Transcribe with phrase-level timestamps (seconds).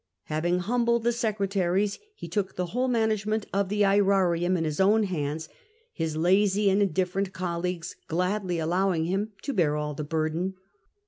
[0.23, 5.03] Having humbled the secretaries, he took the v^hole management of the Aerarium into his own
[5.03, 5.47] hands,
[5.93, 10.55] his lazy and indifferent colleagues gladly allowing him to bear all the burden.